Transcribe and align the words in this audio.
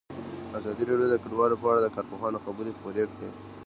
ازادي 0.57 0.83
راډیو 0.89 1.11
د 1.11 1.15
کډوال 1.23 1.51
په 1.61 1.67
اړه 1.71 1.79
د 1.81 1.87
کارپوهانو 1.95 2.43
خبرې 2.45 2.71
خپرې 2.77 3.03
کړي. 3.13 3.29